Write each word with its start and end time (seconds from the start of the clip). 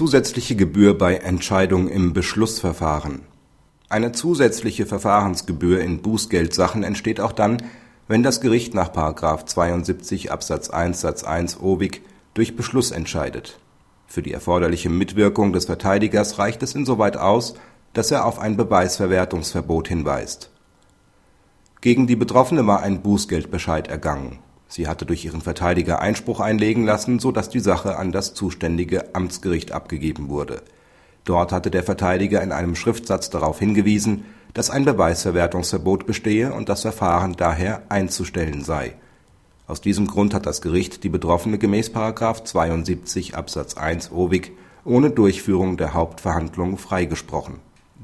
Zusätzliche 0.00 0.56
Gebühr 0.56 0.96
bei 0.96 1.16
Entscheidung 1.16 1.86
im 1.86 2.14
Beschlussverfahren 2.14 3.20
Eine 3.90 4.12
zusätzliche 4.12 4.86
Verfahrensgebühr 4.86 5.82
in 5.82 6.00
Bußgeldsachen 6.00 6.84
entsteht 6.84 7.20
auch 7.20 7.32
dann, 7.32 7.62
wenn 8.08 8.22
das 8.22 8.40
Gericht 8.40 8.72
nach§ 8.72 8.94
72 9.44 10.32
Absatz 10.32 10.70
1 10.70 11.02
Satz 11.02 11.22
1 11.22 11.60
obig 11.60 12.00
durch 12.32 12.56
Beschluss 12.56 12.92
entscheidet. 12.92 13.60
Für 14.06 14.22
die 14.22 14.32
erforderliche 14.32 14.88
Mitwirkung 14.88 15.52
des 15.52 15.66
Verteidigers 15.66 16.38
reicht 16.38 16.62
es 16.62 16.74
insoweit 16.74 17.18
aus, 17.18 17.52
dass 17.92 18.10
er 18.10 18.24
auf 18.24 18.38
ein 18.38 18.56
Beweisverwertungsverbot 18.56 19.88
hinweist. 19.88 20.48
Gegen 21.82 22.06
die 22.06 22.16
Betroffene 22.16 22.66
war 22.66 22.80
ein 22.80 23.02
Bußgeldbescheid 23.02 23.88
ergangen 23.88 24.38
Sie 24.70 24.86
hatte 24.86 25.04
durch 25.04 25.24
ihren 25.24 25.40
Verteidiger 25.40 25.98
Einspruch 25.98 26.38
einlegen 26.38 26.84
lassen, 26.84 27.18
so 27.18 27.32
dass 27.32 27.48
die 27.48 27.58
Sache 27.58 27.96
an 27.96 28.12
das 28.12 28.34
zuständige 28.34 29.16
Amtsgericht 29.16 29.72
abgegeben 29.72 30.28
wurde. 30.28 30.62
Dort 31.24 31.50
hatte 31.50 31.72
der 31.72 31.82
Verteidiger 31.82 32.40
in 32.40 32.52
einem 32.52 32.76
Schriftsatz 32.76 33.30
darauf 33.30 33.58
hingewiesen, 33.58 34.26
dass 34.54 34.70
ein 34.70 34.84
Beweisverwertungsverbot 34.84 36.06
bestehe 36.06 36.54
und 36.54 36.68
das 36.68 36.82
Verfahren 36.82 37.34
daher 37.36 37.82
einzustellen 37.88 38.62
sei. 38.62 38.94
Aus 39.66 39.80
diesem 39.80 40.06
Grund 40.06 40.34
hat 40.34 40.46
das 40.46 40.62
Gericht 40.62 41.02
die 41.02 41.08
Betroffene 41.08 41.58
gemäß§ 41.58 41.90
72 42.44 43.36
Absatz 43.36 43.76
1 43.76 44.12
OWIG 44.12 44.52
ohne 44.84 45.10
Durchführung 45.10 45.78
der 45.78 45.94
Hauptverhandlung 45.94 46.78
freigesprochen 46.78 47.58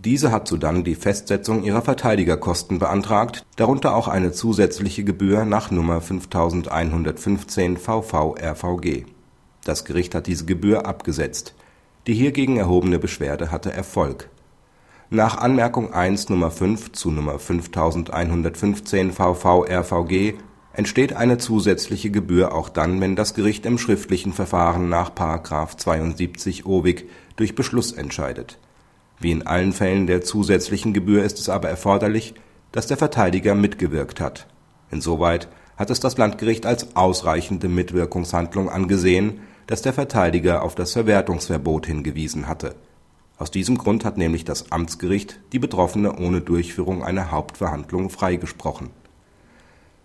diese 0.07 0.31
hat 0.31 0.47
sodann 0.47 0.85
die 0.85 0.95
Festsetzung 0.95 1.65
ihrer 1.65 1.83
Verteidigerkosten 1.83 2.79
beantragt, 2.79 3.45
darunter 3.57 3.97
auch 3.97 4.07
eine 4.07 4.31
zusätzliche 4.31 5.03
Gebühr 5.03 5.45
nach 5.45 5.73
Nummer 5.73 6.01
5115 6.01 7.77
VV-RVG. 7.77 9.05
Das 9.65 9.85
Gericht 9.85 10.15
hat 10.15 10.29
diese 10.29 10.45
Gebühr 10.45 10.87
abgesetzt. 10.87 11.57
Die 12.07 12.15
hiergegen 12.15 12.57
erhobene 12.57 13.01
Beschwerde 13.01 13.51
hatte 13.51 13.73
Erfolg. 13.73 14.29
Nach 15.11 15.39
Anmerkung 15.39 15.93
1 15.93 16.29
Nummer 16.29 16.53
5 16.53 16.93
zu 16.93 17.11
Nummer 17.11 17.41
5115 17.41 19.11
VV-RVG 19.11 20.35
entsteht 20.73 21.15
eine 21.15 21.39
zusätzliche 21.39 22.13
Gebühr 22.13 22.55
auch 22.55 22.69
dann, 22.69 23.01
wenn 23.01 23.17
das 23.17 23.35
Gericht 23.35 23.67
im 23.67 23.77
schriftlichen 23.77 24.33
Verfahren 24.33 24.89
nach§ 24.89 25.11
72 25.77 26.65
OWIG 26.65 27.09
durch 27.35 27.57
Beschluss 27.57 27.91
entscheidet 27.91 28.61
wie 29.19 29.31
in 29.31 29.47
allen 29.47 29.73
Fällen 29.73 30.07
der 30.07 30.23
zusätzlichen 30.23 30.93
Gebühr 30.93 31.25
ist 31.25 31.39
es 31.39 31.49
aber 31.49 31.69
erforderlich, 31.69 32.35
dass 32.73 32.87
der 32.87 32.97
Verteidiger 32.97 33.55
mitgewirkt 33.55 34.21
hat. 34.21 34.47
Insoweit 34.91 35.49
hat 35.77 35.91
es 35.91 36.01
das 36.01 36.17
Landgericht 36.17 36.67
als 36.67 36.97
ausreichende 36.97 37.69
Mitwirkungshandlung 37.69 38.69
angesehen, 38.69 39.41
dass 39.67 39.83
der 39.83 39.93
Verteidiger 39.93 40.63
auf 40.63 40.75
das 40.75 40.93
Verwertungsverbot 40.93 41.87
hingewiesen 41.87 42.47
hatte. 42.47 42.75
Aus 43.39 43.51
diesem 43.51 43.77
Grund 43.77 44.05
hat 44.05 44.17
nämlich 44.17 44.45
das 44.45 44.73
Amtsgericht 44.73 45.41
die 45.53 45.59
Betroffene 45.59 46.17
ohne 46.19 46.41
Durchführung 46.41 47.05
einer 47.05 47.31
Hauptverhandlung 47.31 48.09
freigesprochen. 48.09 48.91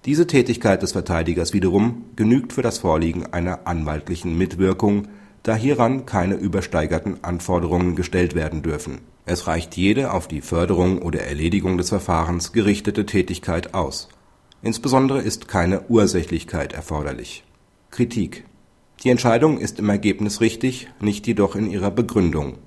Diese 0.04 0.28
Tätigkeit 0.28 0.82
des 0.82 0.94
Verteidigers 0.94 1.54
wiederum 1.54 2.06
genügt 2.16 2.54
für 2.54 2.64
das 2.64 2.80
Vorliegen 2.80 3.28
einer 3.28 3.68
anwaltlichen 3.68 4.38
Mitwirkung 4.38 5.08
da 5.44 5.56
hieran 5.56 6.06
keine 6.06 6.36
übersteigerten 6.36 7.24
Anforderungen 7.24 7.96
gestellt 7.96 8.36
werden 8.36 8.62
dürfen. 8.62 9.00
Es 9.26 9.48
reicht 9.48 9.76
jede 9.78 10.12
auf 10.12 10.28
die 10.28 10.42
Förderung 10.42 11.02
oder 11.02 11.22
Erledigung 11.22 11.78
des 11.78 11.90
Verfahrens 11.90 12.52
gerichtete 12.52 13.06
Tätigkeit 13.06 13.74
aus. 13.74 14.10
Insbesondere 14.62 15.22
ist 15.22 15.48
keine 15.48 15.82
Ursächlichkeit 15.90 16.74
erforderlich. 16.74 17.44
Kritik 17.90 18.46
Die 19.04 19.10
Entscheidung 19.10 19.58
ist 19.58 19.80
im 19.80 19.90
Ergebnis 19.90 20.42
richtig, 20.42 20.90
nicht 21.00 21.26
jedoch 21.26 21.56
in 21.56 21.70
ihrer 21.70 21.92
Begründung. 21.92 22.60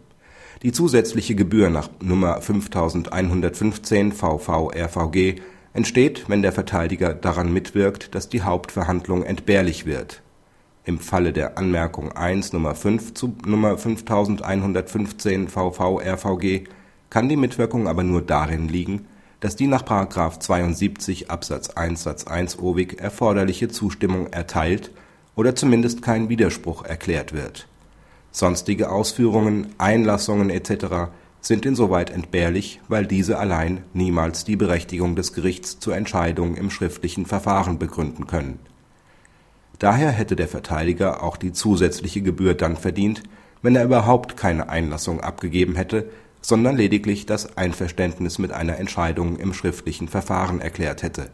Die 0.62 0.72
zusätzliche 0.72 1.34
Gebühr 1.34 1.70
nach 1.70 1.90
Nummer 2.00 2.40
5115 2.40 4.12
VV-RVG 4.12 5.36
entsteht, 5.72 6.24
wenn 6.28 6.42
der 6.42 6.52
Verteidiger 6.52 7.14
daran 7.14 7.52
mitwirkt, 7.52 8.14
dass 8.14 8.28
die 8.28 8.42
Hauptverhandlung 8.42 9.22
entbehrlich 9.22 9.86
wird 9.86 10.23
im 10.84 10.98
Falle 10.98 11.32
der 11.32 11.56
Anmerkung 11.56 12.12
1 12.12 12.52
Nummer 12.52 12.74
5 12.74 13.14
zu 13.14 13.34
Nummer 13.46 13.78
5115 13.78 15.48
VV-RVG 15.48 16.64
kann 17.10 17.28
die 17.28 17.36
Mitwirkung 17.36 17.88
aber 17.88 18.04
nur 18.04 18.22
darin 18.22 18.68
liegen, 18.68 19.06
dass 19.40 19.56
die 19.56 19.66
nach§ 19.66 19.82
72 20.40 21.30
Absatz 21.30 21.70
1 21.70 22.02
Satz 22.02 22.26
1 22.26 22.58
OWIG 22.58 23.00
erforderliche 23.00 23.68
Zustimmung 23.68 24.26
erteilt 24.28 24.90
oder 25.36 25.54
zumindest 25.54 26.02
kein 26.02 26.28
Widerspruch 26.28 26.84
erklärt 26.84 27.32
wird. 27.32 27.66
Sonstige 28.30 28.90
Ausführungen, 28.90 29.68
Einlassungen 29.78 30.50
etc. 30.50 31.12
sind 31.40 31.66
insoweit 31.66 32.10
entbehrlich, 32.10 32.80
weil 32.88 33.06
diese 33.06 33.38
allein 33.38 33.84
niemals 33.92 34.44
die 34.44 34.56
Berechtigung 34.56 35.16
des 35.16 35.32
Gerichts 35.32 35.78
zur 35.78 35.96
Entscheidung 35.96 36.56
im 36.56 36.70
schriftlichen 36.70 37.26
Verfahren 37.26 37.78
begründen 37.78 38.26
können 38.26 38.58
Daher 39.78 40.10
hätte 40.10 40.36
der 40.36 40.48
Verteidiger 40.48 41.22
auch 41.22 41.36
die 41.36 41.52
zusätzliche 41.52 42.22
Gebühr 42.22 42.54
dann 42.54 42.76
verdient, 42.76 43.22
wenn 43.62 43.76
er 43.76 43.84
überhaupt 43.84 44.36
keine 44.36 44.68
Einlassung 44.68 45.20
abgegeben 45.20 45.74
hätte, 45.74 46.10
sondern 46.40 46.76
lediglich 46.76 47.26
das 47.26 47.56
Einverständnis 47.56 48.38
mit 48.38 48.52
einer 48.52 48.78
Entscheidung 48.78 49.38
im 49.38 49.54
schriftlichen 49.54 50.08
Verfahren 50.08 50.60
erklärt 50.60 51.02
hätte. 51.02 51.30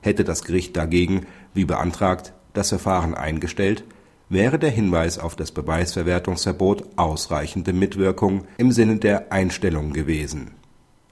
Hätte 0.00 0.24
das 0.24 0.44
Gericht 0.44 0.76
dagegen, 0.76 1.26
wie 1.52 1.64
beantragt, 1.64 2.32
das 2.52 2.68
Verfahren 2.68 3.14
eingestellt, 3.14 3.84
wäre 4.28 4.58
der 4.58 4.70
Hinweis 4.70 5.18
auf 5.18 5.36
das 5.36 5.52
Beweisverwertungsverbot 5.52 6.84
ausreichende 6.96 7.72
Mitwirkung 7.72 8.46
im 8.56 8.72
Sinne 8.72 8.96
der 8.96 9.32
Einstellung 9.32 9.92
gewesen 9.92 10.52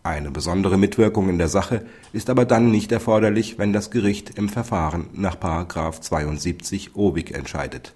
eine 0.04 0.30
besondere 0.30 0.76
Mitwirkung 0.76 1.30
in 1.30 1.38
der 1.38 1.48
Sache 1.48 1.84
ist 2.12 2.28
aber 2.28 2.44
dann 2.44 2.70
nicht 2.70 2.92
erforderlich, 2.92 3.58
wenn 3.58 3.72
das 3.72 3.90
Gericht 3.90 4.38
im 4.38 4.50
Verfahren 4.50 5.06
nach§ 5.14 5.36
72 6.00 6.94
obig 6.94 7.34
entscheidet 7.34 7.94